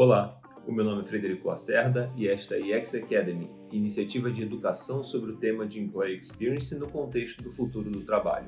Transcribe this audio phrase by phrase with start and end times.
[0.00, 4.44] Olá, o meu nome é Frederico Lacerda e esta é a EX Academy, iniciativa de
[4.44, 8.46] educação sobre o tema de Employee Experience no contexto do futuro do trabalho.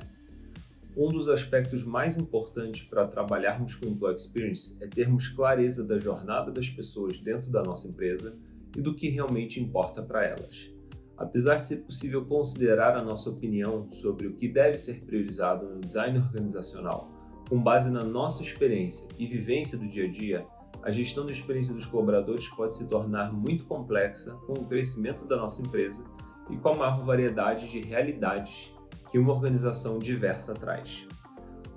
[0.95, 6.53] Um dos aspectos mais importantes para trabalharmos com Employee Experience é termos clareza da jornada
[6.53, 8.33] das pessoas dentro da nossa empresa
[8.73, 10.71] e do que realmente importa para elas.
[11.17, 15.81] Apesar de ser possível considerar a nossa opinião sobre o que deve ser priorizado no
[15.81, 17.11] design organizacional
[17.49, 20.47] com base na nossa experiência e vivência do dia a dia,
[20.83, 25.37] a gestão da experiência dos colaboradores pode se tornar muito complexa com o crescimento da
[25.37, 26.03] nossa empresa
[26.49, 28.73] e com a maior variedade de realidades
[29.09, 31.05] que uma organização diversa traz.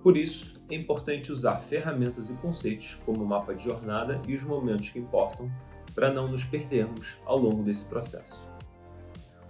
[0.03, 4.43] Por isso, é importante usar ferramentas e conceitos como o mapa de jornada e os
[4.43, 5.51] momentos que importam
[5.95, 8.49] para não nos perdermos ao longo desse processo.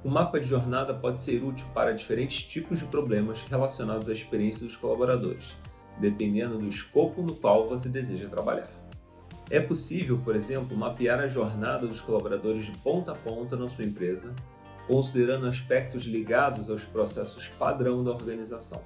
[0.03, 4.67] O mapa de jornada pode ser útil para diferentes tipos de problemas relacionados à experiência
[4.67, 5.57] dos colaboradores,
[5.99, 8.84] dependendo do escopo no qual você deseja trabalhar.
[9.51, 13.85] É possível, por exemplo, mapear a jornada dos colaboradores de ponta a ponta na sua
[13.85, 14.35] empresa,
[14.87, 18.83] considerando aspectos ligados aos processos padrão da organização.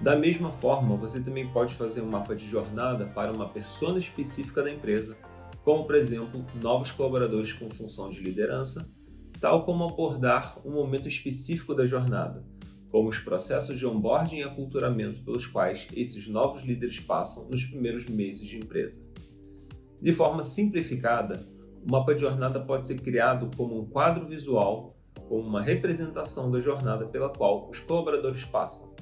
[0.00, 4.62] Da mesma forma, você também pode fazer um mapa de jornada para uma persona específica
[4.62, 5.18] da empresa,
[5.64, 8.88] como por exemplo, novos colaboradores com função de liderança,
[9.40, 12.44] tal como abordar um momento específico da jornada,
[12.90, 18.06] como os processos de onboarding e aculturamento pelos quais esses novos líderes passam nos primeiros
[18.06, 19.07] meses de empresa.
[20.00, 21.44] De forma simplificada,
[21.86, 24.96] o mapa de jornada pode ser criado como um quadro visual,
[25.28, 28.94] como uma representação da jornada pela qual os colaboradores passam,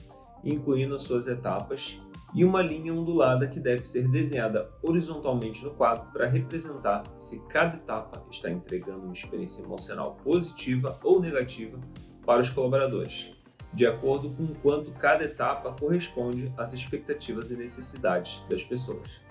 [0.42, 2.00] incluindo suas etapas,
[2.34, 7.77] e uma linha ondulada que deve ser desenhada horizontalmente no quadro para representar se cada
[7.77, 11.78] etapa está entregando uma experiência emocional positiva ou negativa
[12.24, 13.30] para os colaboradores,
[13.72, 19.25] de acordo com quanto cada etapa corresponde às expectativas e necessidades das pessoas.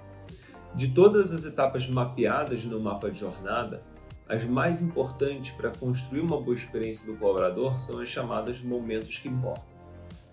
[0.75, 3.81] De todas as etapas mapeadas no mapa de jornada,
[4.27, 9.29] as mais importantes para construir uma boa experiência do colaborador são as chamadas momentos que
[9.29, 9.63] importam.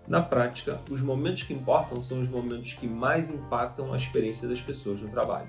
[0.08, 4.60] Na prática, os momentos que importam são os momentos que mais impactam a experiência das
[4.60, 5.48] pessoas no trabalho.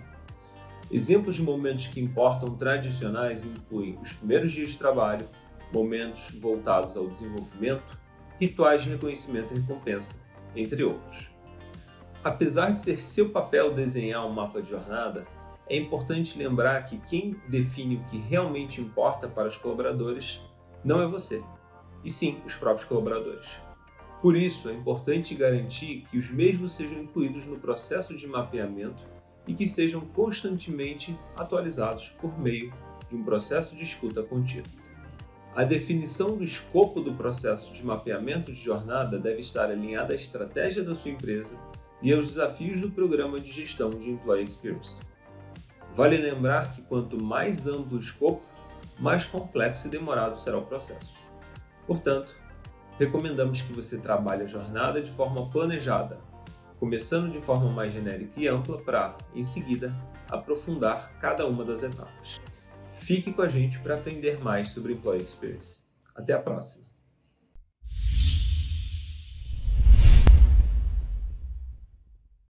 [0.91, 5.25] Exemplos de momentos que importam tradicionais incluem os primeiros dias de trabalho,
[5.73, 7.97] momentos voltados ao desenvolvimento,
[8.39, 10.15] rituais de reconhecimento e recompensa,
[10.55, 11.32] entre outros.
[12.23, 15.27] Apesar de ser seu papel desenhar um mapa de jornada,
[15.69, 20.39] é importante lembrar que quem define o que realmente importa para os colaboradores
[20.85, 21.41] não é você,
[22.01, 23.49] e sim os próprios colaboradores.
[24.21, 29.03] Por isso, é importante garantir que os mesmos sejam incluídos no processo de mapeamento
[29.45, 32.73] e que sejam constantemente atualizados por meio
[33.09, 34.67] de um processo de escuta contínua.
[35.53, 40.83] A definição do escopo do processo de mapeamento de jornada deve estar alinhada à estratégia
[40.83, 41.57] da sua empresa
[42.03, 44.99] e aos desafios do programa de gestão de Employee Experience.
[45.95, 48.43] Vale lembrar que quanto mais amplo o escopo,
[48.99, 51.13] mais complexo e demorado será o processo.
[51.87, 52.35] Portanto,
[52.99, 56.19] recomendamos que você trabalhe a jornada de forma planejada,
[56.79, 59.95] começando de forma mais genérica e ampla para, em seguida,
[60.29, 62.41] aprofundar cada uma das etapas.
[62.95, 65.81] Fique com a gente para aprender mais sobre Employee Experience.
[66.15, 66.92] Até a próxima!